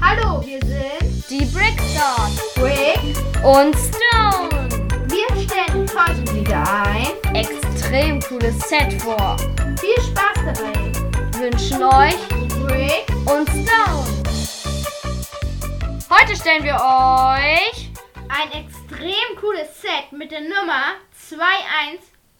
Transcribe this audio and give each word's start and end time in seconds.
Hallo, 0.00 0.44
wir 0.44 0.60
sind 0.60 1.30
Die 1.30 1.46
Brickstars 1.46 2.36
Brick. 2.54 3.16
und 3.42 3.74
Stone. 3.74 4.68
Wir 5.08 5.26
stellen 5.42 5.88
heute 5.96 6.34
wieder 6.34 6.62
ein. 6.84 7.06
Extrem 7.34 8.20
cooles 8.20 8.58
Set 8.68 8.92
vor. 9.00 9.38
Viel 9.80 9.98
Spaß 10.02 10.36
dabei. 10.44 10.92
Wünschen 11.38 11.82
euch 11.82 12.28
Brick. 12.66 13.08
und 13.24 13.48
Stone. 13.48 14.04
Heute 16.10 16.36
stellen 16.36 16.64
wir 16.64 16.74
euch 16.74 17.88
Ein 18.28 18.52
extrem 18.52 19.36
cooles 19.40 19.80
Set 19.80 20.12
mit 20.12 20.30
der 20.30 20.42
Nummer 20.42 20.96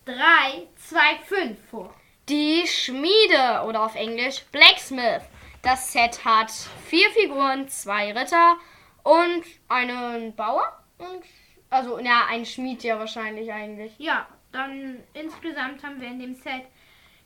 21325 0.05 1.57
vor. 1.71 1.95
die 2.29 2.67
Schmiede 2.67 3.63
oder 3.67 3.83
auf 3.85 3.95
Englisch 3.95 4.43
Blacksmith. 4.53 5.23
Das 5.65 5.93
Set 5.93 6.25
hat 6.25 6.53
vier 6.87 7.11
Figuren, 7.11 7.69
zwei 7.69 8.13
Ritter 8.13 8.57
und 9.03 9.43
einen 9.69 10.35
Bauer. 10.37 10.81
Und, 10.99 11.25
also, 11.71 11.99
ja, 11.99 12.27
ein 12.29 12.45
Schmied 12.45 12.83
ja 12.85 12.99
wahrscheinlich 12.99 13.51
eigentlich. 13.53 13.93
Ja, 13.99 14.29
dann 14.53 15.03
insgesamt 15.15 15.83
haben 15.83 15.99
wir 16.01 16.09
in 16.09 16.21
dem 16.21 16.35
Set 16.35 16.67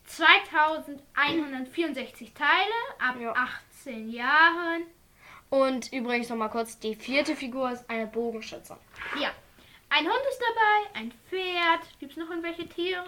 2164 0.05 2.33
Teile 2.33 2.73
ab 2.99 3.15
Ja. 3.19 3.33
18 3.33 4.09
Jahren. 4.09 4.83
Und 5.49 5.91
übrigens 5.91 6.29
nochmal 6.29 6.49
kurz, 6.49 6.79
die 6.79 6.95
vierte 6.95 7.35
Figur 7.35 7.69
ist 7.71 7.89
eine 7.89 8.07
Bogenschütze. 8.07 8.77
Ja. 9.19 9.31
Ein 9.89 10.05
Hund 10.05 10.21
ist 10.29 10.39
dabei, 10.39 10.87
ein 10.99 11.11
Pferd. 11.29 11.81
Gibt 11.99 12.13
es 12.13 12.17
noch 12.17 12.29
irgendwelche 12.29 12.69
Tiere? 12.69 13.03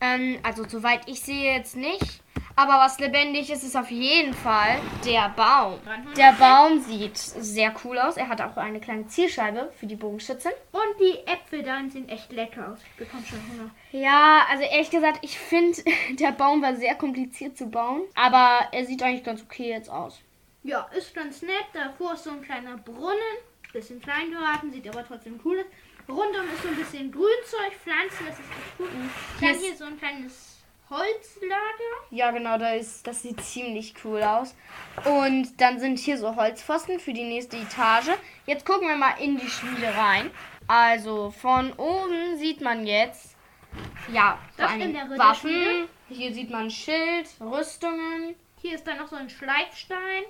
Ähm, 0.00 0.38
also 0.42 0.68
soweit 0.68 1.08
ich 1.08 1.20
sehe 1.20 1.54
jetzt 1.54 1.76
nicht. 1.76 2.20
Aber 2.56 2.74
was 2.74 2.98
lebendig 3.00 3.50
ist, 3.50 3.64
ist 3.64 3.76
auf 3.76 3.90
jeden 3.90 4.32
Fall 4.32 4.78
der 5.04 5.28
Baum. 5.30 5.80
Der 6.16 6.32
Baum 6.34 6.80
sieht 6.82 7.16
sehr 7.18 7.74
cool 7.84 7.98
aus. 7.98 8.16
Er 8.16 8.28
hat 8.28 8.40
auch 8.40 8.56
eine 8.56 8.80
kleine 8.80 9.08
Zielscheibe 9.08 9.72
für 9.78 9.86
die 9.86 9.96
Bogenschützen. 9.96 10.52
Und 10.70 11.00
die 11.00 11.18
Äpfel 11.26 11.62
darin 11.64 11.90
sehen 11.90 12.08
echt 12.08 12.30
lecker 12.32 12.72
aus. 12.72 12.78
Ich 12.84 12.96
bekomme 12.96 13.24
schon 13.26 13.40
Hunger. 13.50 13.70
Ja, 13.90 14.46
also 14.48 14.62
ehrlich 14.62 14.90
gesagt, 14.90 15.18
ich 15.22 15.36
finde, 15.38 15.82
der 16.12 16.30
Baum 16.32 16.62
war 16.62 16.76
sehr 16.76 16.94
kompliziert 16.94 17.58
zu 17.58 17.66
bauen. 17.66 18.02
Aber 18.14 18.68
er 18.70 18.84
sieht 18.84 19.02
eigentlich 19.02 19.24
ganz 19.24 19.42
okay 19.42 19.70
jetzt 19.70 19.90
aus. 19.90 20.20
Ja, 20.62 20.88
ist 20.96 21.12
ganz 21.14 21.42
nett. 21.42 21.66
Davor 21.72 22.14
ist 22.14 22.24
so 22.24 22.30
ein 22.30 22.42
kleiner 22.42 22.76
Brunnen. 22.76 23.18
Bisschen 23.72 24.00
klein 24.00 24.30
geraten, 24.30 24.72
sieht 24.72 24.88
aber 24.88 25.04
trotzdem 25.04 25.40
cool 25.44 25.58
aus. 25.58 25.66
Rundum 26.08 26.44
ist 26.54 26.62
so 26.62 26.68
ein 26.68 26.76
bisschen 26.76 27.10
Grünzeug, 27.10 27.72
Pflanzen, 27.82 28.26
das 28.28 28.38
ist 28.38 28.44
echt 28.44 28.78
gut. 28.78 28.88
Hier 29.40 29.48
Dann 29.48 29.56
ist- 29.56 29.64
hier 29.64 29.76
so 29.76 29.84
ein 29.86 29.98
kleines 29.98 30.53
Holzlager. 30.90 31.94
Ja, 32.10 32.30
genau, 32.30 32.58
da 32.58 32.74
ist, 32.74 33.06
das 33.06 33.22
sieht 33.22 33.40
ziemlich 33.40 33.94
cool 34.04 34.22
aus. 34.22 34.54
Und 35.04 35.60
dann 35.60 35.78
sind 35.78 35.98
hier 35.98 36.18
so 36.18 36.36
Holzpfosten 36.36 37.00
für 37.00 37.12
die 37.12 37.24
nächste 37.24 37.56
Etage. 37.56 38.10
Jetzt 38.46 38.66
gucken 38.66 38.88
wir 38.88 38.96
mal 38.96 39.14
in 39.18 39.36
die 39.36 39.48
Schmiede 39.48 39.94
rein. 39.96 40.30
Also 40.66 41.30
von 41.30 41.72
oben 41.74 42.36
sieht 42.38 42.60
man 42.60 42.86
jetzt, 42.86 43.34
ja? 44.12 44.38
Waffen. 44.56 45.88
Hier 46.08 46.32
sieht 46.32 46.50
man 46.50 46.70
Schild, 46.70 47.28
Rüstungen. 47.40 48.34
Hier 48.60 48.74
ist 48.74 48.86
dann 48.86 48.98
noch 48.98 49.08
so 49.08 49.16
ein 49.16 49.28
Schleifstein. 49.28 50.24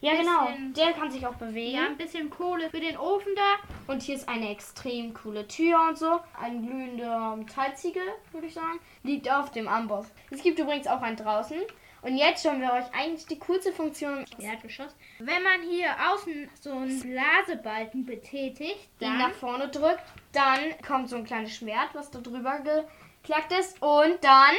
Ja, 0.00 0.14
genau. 0.14 0.48
Der 0.74 0.92
kann 0.92 1.10
sich 1.10 1.26
auch 1.26 1.34
bewegen. 1.34 1.76
Ja, 1.76 1.86
ein 1.86 1.96
bisschen 1.96 2.30
Kohle 2.30 2.70
für 2.70 2.80
den 2.80 2.96
Ofen 2.96 3.32
da. 3.36 3.92
Und 3.92 4.02
hier 4.02 4.14
ist 4.14 4.28
eine 4.28 4.50
extrem 4.50 5.12
coole 5.12 5.46
Tür 5.46 5.78
und 5.88 5.98
so. 5.98 6.20
Ein 6.40 6.66
glühender 6.66 7.36
Metallziegel, 7.36 8.02
würde 8.32 8.46
ich 8.46 8.54
sagen. 8.54 8.80
Liegt 9.02 9.30
auf 9.30 9.50
dem 9.50 9.68
Amboss. 9.68 10.06
Es 10.30 10.42
gibt 10.42 10.58
übrigens 10.58 10.86
auch 10.86 11.02
einen 11.02 11.16
draußen. 11.16 11.58
Und 12.02 12.16
jetzt 12.16 12.42
schauen 12.42 12.62
wir 12.62 12.72
euch 12.72 12.94
eigentlich 12.94 13.26
die 13.26 13.38
coolste 13.38 13.72
Funktion 13.72 14.24
Erdgeschoss. 14.38 14.96
Wenn 15.18 15.42
man 15.42 15.60
hier 15.68 15.90
außen 16.10 16.48
so 16.58 16.72
einen 16.72 16.98
Blasebalken 16.98 18.06
betätigt, 18.06 18.88
dann 19.00 19.18
nach 19.18 19.32
vorne 19.32 19.68
drückt, 19.68 20.02
dann 20.32 20.60
kommt 20.86 21.10
so 21.10 21.16
ein 21.16 21.24
kleines 21.24 21.54
Schwert, 21.54 21.90
was 21.92 22.10
da 22.10 22.20
drüber 22.20 22.60
geklackt 22.60 23.52
ist. 23.52 23.82
Und 23.82 24.16
dann, 24.22 24.54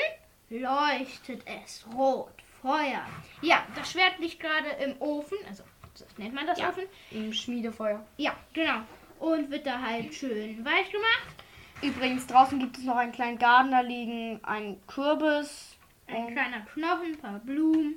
leuchtet 0.50 1.42
es 1.48 1.84
rot. 1.96 2.41
Feuer. 2.62 3.02
Ja, 3.42 3.66
das 3.76 3.92
Schwert 3.92 4.20
liegt 4.20 4.40
gerade 4.40 4.70
im 4.84 5.02
Ofen. 5.02 5.38
Also, 5.48 5.64
so 5.94 6.06
nennt 6.18 6.34
man 6.34 6.46
das 6.48 6.60
Ja. 6.60 6.70
Ofen? 6.70 6.84
im 7.12 7.34
Schmiedefeuer. 7.34 8.06
Ja, 8.18 8.36
genau. 8.54 8.82
Und 9.20 9.50
wird 9.52 9.66
da 9.68 9.80
halt 9.82 10.14
schön 10.14 10.64
weich 10.66 10.92
gemacht. 10.92 11.36
Übrigens, 11.82 12.28
draußen 12.28 12.60
gibt 12.60 12.78
es 12.78 12.84
noch 12.84 12.96
einen 12.98 13.12
kleinen 13.12 13.38
Garten, 13.40 13.72
da 13.72 13.82
liegen 13.82 14.40
ein 14.44 14.80
Kürbis. 14.88 15.76
Ein 16.08 16.28
kleiner 16.34 16.62
Knochen, 16.74 17.14
ein 17.14 17.18
paar 17.18 17.40
Blumen. 17.40 17.96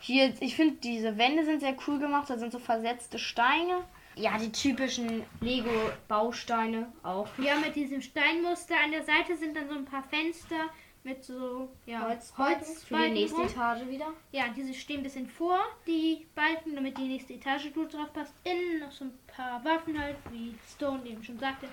Hier, 0.00 0.32
ich 0.40 0.54
finde, 0.56 0.76
diese 0.76 1.18
Wände 1.18 1.44
sind 1.44 1.60
sehr 1.60 1.76
cool 1.86 1.98
gemacht. 1.98 2.30
Da 2.30 2.38
sind 2.38 2.52
so 2.52 2.58
versetzte 2.58 3.18
Steine. 3.18 3.84
Ja, 4.14 4.38
die 4.38 4.52
typischen 4.52 5.24
Lego-Bausteine 5.40 6.90
auch. 7.02 7.28
Ja, 7.38 7.56
mit 7.56 7.74
diesem 7.76 8.00
Steinmuster 8.00 8.74
an 8.82 8.90
der 8.92 9.02
Seite 9.02 9.36
sind 9.36 9.56
dann 9.56 9.68
so 9.68 9.74
ein 9.74 9.84
paar 9.84 10.02
Fenster 10.04 10.70
mit 11.06 11.24
so 11.24 11.68
ja, 11.86 12.04
Holzbalken 12.04 12.66
für 12.66 12.96
die 12.96 13.10
nächste 13.12 13.38
rum. 13.38 13.46
Etage 13.46 13.86
wieder. 13.86 14.08
Ja, 14.32 14.46
diese 14.54 14.74
stehen 14.74 14.98
ein 14.98 15.02
bisschen 15.04 15.28
vor, 15.28 15.60
die 15.86 16.26
Balken, 16.34 16.74
damit 16.74 16.98
die 16.98 17.06
nächste 17.06 17.34
Etage 17.34 17.72
gut 17.72 17.94
drauf 17.94 18.12
passt. 18.12 18.34
Innen 18.42 18.80
noch 18.80 18.90
so 18.90 19.04
ein 19.04 19.18
paar 19.28 19.64
Waffen 19.64 19.98
halt, 19.98 20.16
wie 20.32 20.56
Stone 20.74 21.08
eben 21.08 21.22
schon 21.22 21.38
sagte. 21.38 21.68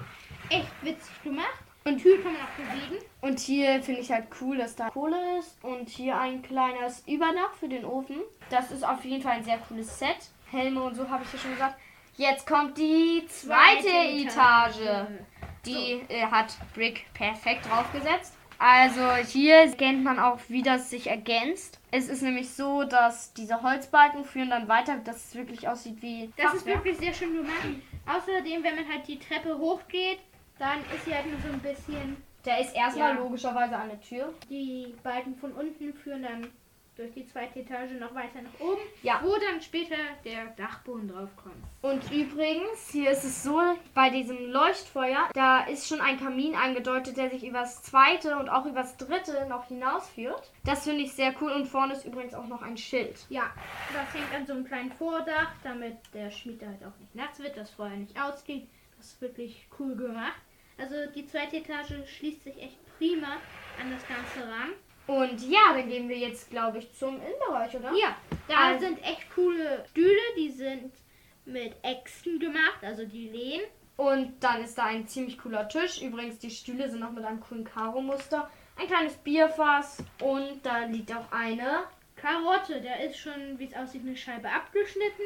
Echt 0.50 0.72
witzig 0.84 1.24
gemacht. 1.24 1.64
Und 1.84 1.98
Tür 1.98 2.22
kann 2.22 2.34
man 2.34 2.42
auch 2.44 2.56
bewegen. 2.56 3.04
Und 3.22 3.40
hier 3.40 3.82
finde 3.82 4.02
ich 4.02 4.12
halt 4.12 4.28
cool, 4.40 4.58
dass 4.58 4.76
da 4.76 4.90
Kohle 4.92 5.40
ist 5.40 5.62
und 5.64 5.90
hier 5.90 6.18
ein 6.18 6.44
kleines 6.44 7.04
Überdach 7.08 7.54
für 7.60 7.68
den 7.68 7.84
Ofen. 7.86 8.18
Das 8.52 8.72
ist 8.72 8.88
auf 8.88 9.04
jeden 9.04 9.24
Fall 9.24 9.34
ein 9.34 9.44
sehr 9.44 9.58
cooles 9.58 9.98
Set. 9.98 10.30
Helme 10.52 10.84
und 10.84 10.94
so 10.94 11.10
habe 11.10 11.24
ich 11.24 11.34
ja 11.34 11.40
schon 11.40 11.52
gesagt. 11.52 11.80
Jetzt 12.16 12.46
kommt 12.46 12.78
die 12.78 13.26
zweite, 13.28 13.88
Etage. 13.88 15.08
Die 15.66 16.04
äh, 16.10 16.26
hat 16.26 16.56
Brick 16.74 17.06
perfekt 17.14 17.66
draufgesetzt. 17.70 18.38
Also 18.66 19.16
hier 19.30 19.70
kennt 19.76 20.06
man 20.06 20.20
auch, 20.20 20.40
wie 20.48 20.62
das 20.62 20.90
sich 20.90 21.08
ergänzt. 21.08 21.82
Es 21.92 22.08
ist 22.08 22.22
nämlich 22.22 22.50
so, 22.50 22.86
dass 22.86 23.34
diese 23.34 23.62
Holzbalken 23.62 24.24
führen 24.24 24.52
dann 24.52 24.70
weiter, 24.70 24.96
dass 25.04 25.18
es 25.18 25.36
wirklich 25.36 25.68
aussieht 25.68 26.02
wie 26.02 26.32
Das 26.38 26.54
ist 26.54 26.62
Fachwerk. 26.62 26.78
wirklich 26.86 26.98
sehr 26.98 27.14
schön 27.14 27.36
gemacht. 27.36 27.68
Außerdem, 28.06 28.64
wenn 28.64 28.76
man 28.76 28.88
halt 28.88 29.06
die 29.06 29.20
Treppe 29.20 29.58
hochgeht, 29.58 30.20
dann 30.60 30.80
ist 30.96 31.04
hier 31.04 31.16
halt 31.16 31.26
nur 31.30 31.40
so 31.42 31.50
ein 31.50 31.60
bisschen. 31.60 32.16
Der 32.46 32.60
ist 32.62 32.74
erstmal 32.74 33.16
Ja. 33.16 33.20
logischerweise 33.20 33.78
eine 33.78 34.00
Tür. 34.00 34.34
Die 34.50 34.94
Balken 35.04 35.36
von 35.36 35.52
unten 35.52 35.94
führen 35.94 36.24
dann 36.24 36.48
durch 36.96 37.12
die 37.14 37.26
zweite 37.26 37.60
Etage 37.60 37.92
noch 38.00 38.14
weiter 38.14 38.42
nach 38.42 38.60
oben, 38.60 38.82
Ja. 39.02 39.20
wo 39.24 39.36
dann 39.36 39.62
später 39.62 39.96
der 40.24 40.46
Dachboden 40.58 41.08
drauf 41.08 41.30
kommt. 41.36 41.56
Und 41.82 42.12
übrigens, 42.12 42.90
hier 42.92 43.12
ist 43.12 43.24
es 43.24 43.44
so, 43.44 43.60
bei 43.94 44.10
diesem 44.10 44.52
Leuchtfeuer, 44.52 45.30
da 45.34 45.64
ist 45.66 45.88
schon 45.88 46.02
ein 46.02 46.20
Kamin 46.20 46.56
angedeutet, 46.56 47.18
der 47.18 47.30
sich 47.30 47.44
übers 47.46 47.82
zweite 47.84 48.38
und 48.38 48.50
auch 48.50 48.66
übers 48.66 48.96
dritte 48.98 49.48
noch 49.50 49.68
hinausführt. 49.68 50.52
Das 50.66 50.84
finde 50.84 51.02
ich 51.04 51.14
sehr 51.14 51.34
cool 51.42 51.52
und 51.52 51.66
vorne 51.66 51.94
ist 51.94 52.06
übrigens 52.06 52.34
auch 52.36 52.48
noch 52.48 52.62
ein 52.62 52.78
Schild. 52.78 53.26
Ja, 53.30 53.52
das 53.94 54.14
hängt 54.14 54.34
an 54.34 54.46
so 54.46 54.54
einem 54.54 54.66
kleinen 54.66 54.92
Vordach, 54.92 55.52
damit 55.64 55.98
der 56.14 56.30
Schmied 56.32 56.62
da 56.62 56.68
halt 56.68 56.84
auch 56.84 56.98
nicht 57.00 57.16
nass 57.16 57.40
wird, 57.40 57.58
das 57.58 57.72
Feuer 57.72 57.90
nicht 57.90 58.20
ausgeht. 58.22 58.68
Das 58.98 59.08
ist 59.08 59.22
wirklich 59.22 59.68
cool 59.80 59.96
gemacht. 59.96 60.40
Also 60.78 60.96
die 61.14 61.26
zweite 61.28 61.58
Etage 61.58 61.94
schließt 62.18 62.44
sich 62.44 62.62
echt 62.62 62.78
prima 62.98 63.38
an 63.82 63.92
das 63.92 64.08
Ganze 64.08 64.50
ran. 64.50 64.72
Und 65.08 65.42
ja, 65.50 65.74
dann 65.74 65.90
gehen 65.90 66.08
wir 66.08 66.18
jetzt, 66.18 66.50
glaube 66.50 66.78
ich, 66.80 66.94
zum 66.94 67.16
Innenbereich, 67.22 67.76
oder? 67.76 67.92
Ja, 67.94 68.16
da 68.48 68.56
Also- 68.58 68.86
sind 68.86 69.04
echt 69.04 69.30
coole 69.36 69.84
Stühle, 69.90 70.22
die 70.38 70.50
sind 70.50 70.94
mit 71.46 71.74
Äxten 71.84 72.40
gemacht, 72.40 72.80
also 72.82 73.06
die 73.06 73.28
Lehnen. 73.30 73.66
Und 73.98 74.42
dann 74.44 74.64
ist 74.64 74.78
da 74.78 74.86
ein 74.86 75.08
ziemlich 75.08 75.38
cooler 75.38 75.68
Tisch. 75.68 76.02
Übrigens, 76.02 76.40
die 76.40 76.50
Stühle 76.50 76.90
sind 76.90 77.02
noch 77.02 77.12
mit 77.12 77.24
einem 77.26 77.42
coolen 77.42 77.64
Karo-Muster. 77.66 78.50
Ein 78.80 78.88
kleines 78.88 79.16
Bierfass 79.18 79.98
und 80.22 80.66
da 80.66 80.86
liegt 80.86 81.14
auch 81.16 81.32
eine. 81.32 81.84
Karotte, 82.16 82.82
da 82.82 82.96
ist 82.96 83.18
schon, 83.18 83.60
wie 83.60 83.66
es 83.66 83.76
aussieht, 83.76 84.02
eine 84.06 84.16
Scheibe 84.16 84.50
abgeschnitten. 84.50 85.24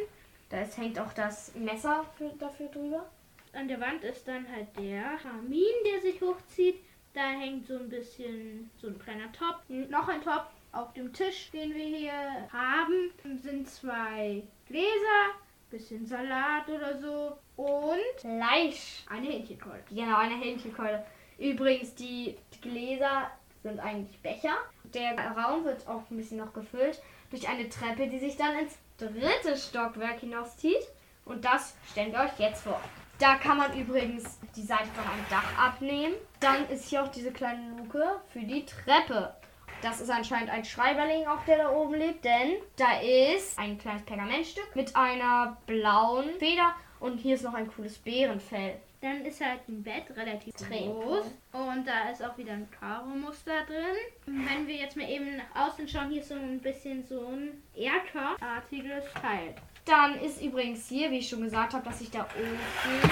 Da 0.49 0.62
ist, 0.63 0.77
hängt 0.77 1.00
auch 1.00 1.13
das 1.13 1.53
Messer 1.56 2.03
für, 2.18 2.30
dafür 2.39 2.68
drüber. 2.68 3.09
An 3.53 3.68
der 3.68 3.80
Wand 3.80 4.03
ist 4.03 4.27
dann 4.27 4.45
halt 4.51 4.68
der 4.77 5.18
Kamin, 5.21 5.63
der 5.85 6.01
sich 6.01 6.19
hochzieht. 6.21 6.80
Da 7.18 7.31
hängt 7.31 7.66
so 7.66 7.80
ein 7.80 7.90
bisschen 7.90 8.69
so 8.80 8.90
ein 8.90 9.00
kleiner 9.00 9.31
Topf. 9.31 9.64
Noch 9.69 10.08
ein 10.08 10.22
Topf 10.22 10.46
auf 10.72 10.94
dem 10.94 11.12
Tisch, 11.12 11.50
den 11.52 11.74
wir 11.74 11.84
hier 11.84 12.48
haben. 12.54 13.12
Sind 13.42 13.68
zwei 13.68 14.44
Gläser, 14.68 15.31
bisschen 15.72 16.06
Salat 16.06 16.69
oder 16.69 16.96
so 17.00 17.36
und 17.56 18.22
Fleisch. 18.22 19.04
eine 19.10 19.25
Hähnchenkeule. 19.25 19.84
Genau, 19.90 20.16
eine 20.16 20.36
Hähnchenkeule. 20.36 21.04
Übrigens, 21.40 21.96
die 21.96 22.38
Gläser 22.62 23.31
sind 23.64 23.80
eigentlich 23.80 24.19
Becher. 24.19 24.56
Der 24.84 25.18
Raum 25.18 25.66
wird 25.66 25.88
auch 25.88 26.04
ein 26.12 26.18
bisschen 26.18 26.38
noch 26.38 26.54
gefüllt 26.54 27.02
durch 27.31 27.50
eine 27.50 27.68
Treppe, 27.68 28.10
die 28.10 28.19
sich 28.19 28.38
dann 28.38 28.60
ins 28.60 28.78
dritte 29.00 29.58
Stockwerk 29.58 30.19
hinauszieht. 30.19 30.88
Und 31.25 31.44
das 31.44 31.75
stellen 31.90 32.12
wir 32.12 32.19
euch 32.19 32.38
jetzt 32.38 32.62
vor. 32.62 32.80
Da 33.19 33.36
kann 33.36 33.58
man 33.58 33.78
übrigens 33.78 34.40
die 34.56 34.62
Seite 34.62 34.88
von 34.94 35.04
einem 35.04 35.25
Dach 35.30 35.58
abnehmen. 35.58 36.14
Dann 36.40 36.69
ist 36.69 36.90
hier 36.90 37.04
auch 37.04 37.08
diese 37.08 37.31
kleine 37.31 37.75
Luke 37.75 38.22
für 38.31 38.42
die 38.42 38.64
Treppe. 38.66 39.34
Das 39.81 40.02
ist 40.02 40.10
anscheinend 40.10 40.50
ein 40.50 40.66
Schreiberling, 40.66 41.28
auch 41.28 41.44
der 41.46 41.58
da 41.58 41.69
oben 41.72 41.96
lebt, 41.96 42.25
denn 42.25 42.58
da 42.78 43.00
ist 43.00 43.58
ein 43.60 43.78
kleines 43.78 44.04
Pergamentstück 44.04 44.75
mit 44.75 44.96
einer 44.96 45.58
blauen 45.68 46.31
Feder 46.40 46.75
und 47.00 47.18
hier 47.18 47.36
ist 47.36 47.44
noch 47.44 47.54
ein 47.54 47.68
cooles 47.68 47.98
Bärenfell. 48.00 48.80
Dann 49.02 49.24
ist 49.24 49.40
halt 49.42 49.68
ein 49.68 49.84
Bett 49.84 50.06
relativ 50.16 50.56
Extrem 50.56 50.94
groß 50.94 51.25
und 51.54 51.86
da 51.86 52.10
ist 52.12 52.24
auch 52.24 52.36
wieder 52.38 52.54
ein 52.54 52.68
Karo-Muster 52.80 53.66
drin. 53.68 53.96
Wenn 54.25 54.66
wir 54.66 54.75
jetzt 54.75 54.98
mal 54.98 55.08
eben 55.08 55.38
nach 55.38 55.68
außen 55.68 55.88
schauen, 55.88 56.10
hier 56.10 56.22
ist 56.22 56.30
so 56.30 56.36
ein 56.36 56.60
bisschen 56.60 57.06
so 57.06 57.28
ein 57.28 57.64
Erker-artiges 57.75 59.06
Teil. 59.14 59.54
Dann 59.88 60.19
ist 60.22 60.42
übrigens 60.42 60.88
hier, 60.89 61.10
wie 61.12 61.19
ich 61.19 61.30
schon 61.30 61.42
gesagt 61.42 61.74
habe, 61.74 61.86
dass 61.86 62.00
sich 62.00 62.12
der 62.12 62.25
Ofen 62.25 63.12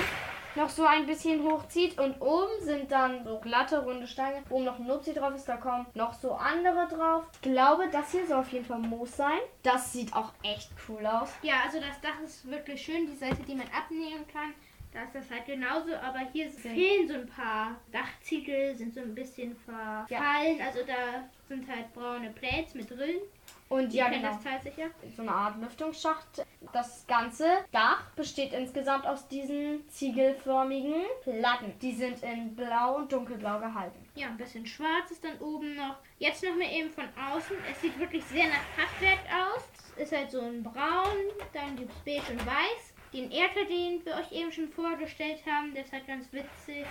noch 0.56 0.70
so 0.70 0.86
ein 0.86 1.06
bisschen 1.06 1.44
hochzieht 1.44 2.00
und 2.00 2.20
oben 2.22 2.52
sind 2.62 2.92
dann 2.92 3.24
so 3.24 3.40
glatte, 3.40 3.84
runde 3.84 4.08
Steine, 4.08 4.44
wo 4.50 4.62
noch 4.62 4.80
ein 4.80 4.88
Nupsi 4.88 5.14
drauf 5.14 5.34
ist, 5.36 5.48
da 5.48 5.58
kommen 5.58 5.86
noch 5.94 6.14
so 6.14 6.34
andere 6.34 6.88
drauf. 6.88 7.26
Ich 7.34 7.42
glaube, 7.42 7.90
das 7.92 8.12
hier 8.12 8.26
soll 8.26 8.40
auf 8.40 8.52
jeden 8.52 8.66
Fall 8.66 8.80
Moos 8.80 9.16
sein. 9.16 9.40
Das 9.64 9.92
sieht 9.92 10.14
auch 10.14 10.32
echt 10.44 10.70
cool 10.88 11.06
aus. 11.06 11.30
Ja, 11.42 11.56
also 11.66 11.80
das 11.80 12.00
Dach 12.02 12.20
ist 12.24 12.50
wirklich 12.50 12.82
schön. 12.82 13.06
Die 13.06 13.16
Seite, 13.16 13.44
die 13.44 13.56
man 13.56 13.68
abnehmen 13.68 14.26
kann, 14.32 14.54
da 14.94 15.04
ist 15.04 15.16
das 15.16 15.30
halt 15.30 15.46
genauso. 15.46 15.94
Aber 15.96 16.20
hier 16.32 16.50
fehlen 16.50 17.08
so 17.08 17.16
ein 17.16 17.28
paar 17.28 17.76
Dachziegel, 17.92 18.76
sind 18.76 18.94
so 18.94 19.02
ein 19.02 19.14
bisschen 19.14 19.56
verfallen. 19.58 20.62
Also 20.66 20.80
da 20.88 21.28
sind 21.50 21.68
halt 21.70 21.94
braune 21.94 22.30
Plates 22.32 22.74
mit 22.76 22.90
drin. 22.90 23.20
Und 23.68 23.92
Die 23.92 23.98
ja, 23.98 24.10
genau. 24.10 24.30
das 24.30 24.44
Teil 24.44 24.62
sicher. 24.62 24.90
so 25.16 25.24
eine 25.24 25.32
Art 25.32 25.60
Lüftungsschacht. 25.60 26.46
Das 26.72 27.06
ganze 27.08 27.46
Dach 27.72 28.12
besteht 28.16 28.54
insgesamt 28.54 29.08
aus 29.08 29.28
diesen 29.28 29.88
ziegelförmigen 29.90 31.04
Platten. 31.24 31.74
Die 31.82 31.94
sind 31.94 32.22
in 32.22 32.56
blau 32.56 32.98
und 32.98 33.12
dunkelblau 33.12 33.60
gehalten. 33.60 33.98
Ja, 34.16 34.28
ein 34.28 34.38
bisschen 34.38 34.66
schwarz 34.66 35.10
ist 35.12 35.24
dann 35.24 35.38
oben 35.40 35.76
noch. 35.76 35.96
Jetzt 36.20 36.44
noch 36.44 36.56
mal 36.56 36.72
eben 36.72 36.90
von 36.92 37.06
außen. 37.06 37.56
Es 37.72 37.82
sieht 37.82 37.98
wirklich 38.00 38.24
sehr 38.26 38.46
nach 38.48 38.64
Fachwerk 38.76 39.20
aus. 39.32 39.64
Es 39.98 40.12
ist 40.12 40.18
halt 40.18 40.32
so 40.32 40.42
ein 40.42 40.62
Braun, 40.62 41.18
dann 41.54 41.76
gibt 41.76 41.92
es 41.92 42.00
beige 42.00 42.32
und 42.34 42.46
weiß. 42.46 42.94
Den 43.14 43.32
Erker, 43.32 43.64
den 43.66 44.06
wir 44.06 44.16
euch 44.16 44.32
eben 44.32 44.52
schon 44.52 44.68
vorgestellt 44.68 45.40
haben, 45.50 45.74
der 45.74 45.86
ist 45.86 45.94
halt 45.94 46.06
ganz 46.06 46.32
witzig. 46.34 46.86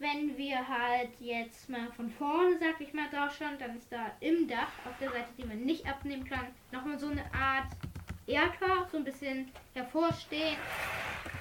Wenn 0.00 0.36
wir 0.36 0.56
halt 0.68 1.10
jetzt 1.18 1.68
mal 1.68 1.90
von 1.96 2.08
vorne, 2.08 2.56
sag 2.60 2.80
ich 2.80 2.94
mal, 2.94 3.08
drauf 3.10 3.36
schauen, 3.36 3.58
dann 3.58 3.76
ist 3.76 3.90
da 3.90 4.12
im 4.20 4.46
Dach, 4.46 4.70
auf 4.84 4.96
der 5.00 5.10
Seite, 5.10 5.28
die 5.36 5.44
man 5.44 5.58
nicht 5.64 5.88
abnehmen 5.88 6.24
kann, 6.24 6.46
nochmal 6.70 6.98
so 6.98 7.08
eine 7.08 7.24
Art 7.34 7.66
Erker, 8.28 8.86
so 8.92 8.98
ein 8.98 9.04
bisschen 9.04 9.50
hervorstehen. 9.74 10.56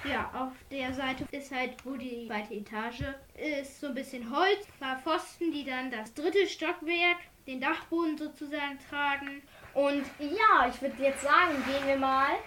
Ja, 0.04 0.32
auf 0.34 0.54
der 0.72 0.92
Seite 0.92 1.26
ist 1.32 1.52
halt, 1.54 1.74
wo 1.86 1.98
die 1.98 2.28
zweite 2.28 2.56
Etage 2.56 3.04
ist, 3.36 3.80
so 3.80 3.88
ein 3.88 3.94
bisschen 3.94 4.36
Holz, 4.36 4.66
ein 4.66 4.80
paar 4.80 5.00
Pfosten, 5.00 5.52
die 5.52 5.64
dann 5.64 5.92
das 5.92 6.14
dritte 6.16 6.48
Stockwerk, 6.48 7.18
den 7.46 7.62
Dachboden 7.62 8.18
sozusagen 8.18 8.80
tragen. 8.90 9.44
Und 9.76 10.04
ja, 10.20 10.68
ich 10.68 10.82
würde 10.82 11.04
jetzt 11.04 11.22
sagen, 11.22 11.64
gehen 11.68 11.86
wir 11.86 11.98
mal. 11.98 12.38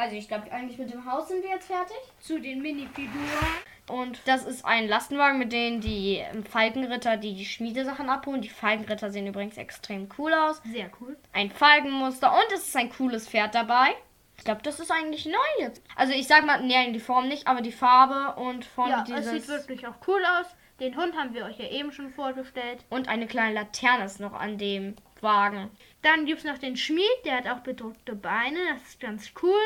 Also 0.00 0.14
ich 0.14 0.28
glaube, 0.28 0.50
eigentlich 0.52 0.78
mit 0.78 0.92
dem 0.92 1.04
Haus 1.04 1.26
sind 1.26 1.42
wir 1.42 1.50
jetzt 1.50 1.66
fertig. 1.66 1.96
Zu 2.20 2.40
den 2.40 2.62
Minifiguren. 2.62 3.48
Und 3.88 4.20
das 4.26 4.44
ist 4.44 4.64
ein 4.64 4.86
Lastenwagen, 4.86 5.40
mit 5.40 5.52
dem 5.52 5.80
die 5.80 6.22
Falkenritter 6.48 7.16
die, 7.16 7.34
die 7.34 7.44
Schmiedesachen 7.44 8.08
abholen. 8.08 8.40
Die 8.40 8.48
Falkenritter 8.48 9.10
sehen 9.10 9.26
übrigens 9.26 9.56
extrem 9.56 10.08
cool 10.16 10.32
aus. 10.32 10.62
Sehr 10.70 10.88
cool. 11.00 11.16
Ein 11.32 11.50
Falkenmuster 11.50 12.32
und 12.32 12.52
es 12.54 12.68
ist 12.68 12.76
ein 12.76 12.90
cooles 12.90 13.28
Pferd 13.28 13.56
dabei. 13.56 13.88
Ich 14.36 14.44
glaube, 14.44 14.62
das 14.62 14.78
ist 14.78 14.92
eigentlich 14.92 15.26
neu 15.26 15.64
jetzt. 15.64 15.82
Also 15.96 16.12
ich 16.12 16.28
sag 16.28 16.46
mal, 16.46 16.62
nee, 16.62 16.92
die 16.92 17.00
Form 17.00 17.26
nicht, 17.26 17.48
aber 17.48 17.60
die 17.60 17.72
Farbe 17.72 18.40
und 18.40 18.64
von 18.64 18.88
Ja, 18.88 19.02
dieses... 19.02 19.26
es 19.26 19.32
sieht 19.32 19.48
wirklich 19.48 19.84
auch 19.88 19.96
cool 20.06 20.22
aus. 20.38 20.46
Den 20.78 20.96
Hund 20.96 21.16
haben 21.16 21.34
wir 21.34 21.44
euch 21.44 21.58
ja 21.58 21.68
eben 21.70 21.90
schon 21.90 22.10
vorgestellt. 22.10 22.84
und 22.88 23.08
eine 23.08 23.26
kleine 23.26 23.54
Laterne 23.54 24.04
ist 24.04 24.20
noch 24.20 24.32
an 24.32 24.58
dem 24.58 24.94
Wagen. 25.20 25.70
Dann 26.02 26.24
gibt 26.24 26.38
es 26.38 26.44
noch 26.44 26.58
den 26.58 26.76
Schmied, 26.76 27.02
der 27.24 27.38
hat 27.38 27.48
auch 27.48 27.60
bedruckte 27.64 28.14
Beine. 28.14 28.58
Das 28.74 28.82
ist 28.90 29.00
ganz 29.00 29.32
cool. 29.42 29.58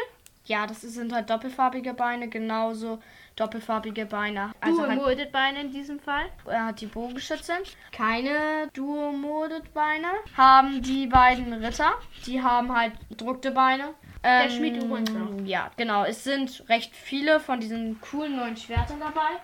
Ja, 0.44 0.66
das 0.66 0.80
sind 0.82 1.12
halt 1.12 1.30
doppelfarbige 1.30 1.94
Beine, 1.94 2.28
genauso 2.28 2.98
doppelfarbige 3.36 4.06
Beine. 4.06 4.52
Also 4.60 4.84
Dual 4.84 5.16
halt, 5.16 5.32
Beine 5.32 5.60
in 5.62 5.70
diesem 5.70 6.00
Fall. 6.00 6.26
er 6.46 6.66
hat 6.66 6.80
die 6.80 6.86
Bogenschütze. 6.86 7.54
Keine 7.92 8.68
Duo-Molded 8.74 9.72
Beine 9.72 10.08
haben 10.36 10.82
die 10.82 11.06
beiden 11.06 11.52
Ritter. 11.52 11.92
Die 12.26 12.42
haben 12.42 12.74
halt 12.74 12.92
gedruckte 13.08 13.52
Beine. 13.52 13.94
Der 14.24 14.44
Ähm, 14.44 14.50
Schmied 14.50 14.82
übrigens 14.82 15.10
auch. 15.10 15.46
Ja, 15.46 15.70
genau. 15.76 16.04
Es 16.04 16.22
sind 16.24 16.68
recht 16.68 16.94
viele 16.94 17.40
von 17.40 17.58
diesen 17.60 18.00
coolen 18.00 18.36
neuen 18.36 18.56
Schwertern 18.56 19.00
dabei. 19.00 19.40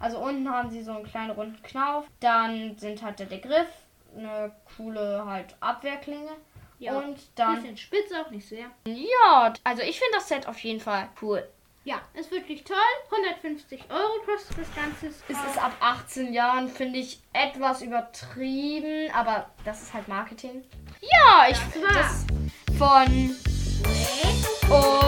Also 0.00 0.18
unten 0.18 0.48
haben 0.48 0.70
sie 0.70 0.82
so 0.82 0.92
einen 0.92 1.04
kleinen 1.04 1.30
runden 1.30 1.62
Knauf. 1.62 2.06
Dann 2.20 2.76
sind 2.78 3.02
halt 3.02 3.18
der, 3.18 3.26
der 3.26 3.38
Griff, 3.38 3.68
eine 4.16 4.52
coole 4.76 5.24
halt 5.26 5.54
Abwehrklinge. 5.60 6.30
Ja. 6.78 6.98
Und 6.98 7.18
dann 7.36 7.56
Bisschen 7.56 7.76
spitz 7.76 8.12
auch, 8.12 8.30
nicht 8.30 8.48
sehr. 8.48 8.70
Ja, 8.86 9.52
also 9.62 9.82
ich 9.82 9.98
finde 9.98 10.14
das 10.14 10.28
Set 10.28 10.46
auf 10.46 10.58
jeden 10.60 10.80
Fall 10.80 11.08
cool. 11.22 11.48
Ja, 11.84 12.00
ist 12.14 12.30
wirklich 12.30 12.64
toll. 12.64 12.76
150 13.10 13.84
Euro 13.90 14.24
kostet 14.24 14.56
das 14.58 14.74
Ganze. 14.74 15.08
Es 15.08 15.50
ist 15.50 15.62
ab 15.62 15.76
18 15.80 16.32
Jahren, 16.32 16.68
finde 16.68 16.98
ich, 16.98 17.20
etwas 17.34 17.82
übertrieben, 17.82 19.10
aber 19.12 19.50
das 19.66 19.82
ist 19.82 19.92
halt 19.92 20.08
Marketing. 20.08 20.64
Ja, 21.02 21.46
ich 21.50 21.58
finde 21.58 21.88
das 21.88 22.24
von 22.78 23.36
Play 23.82 25.03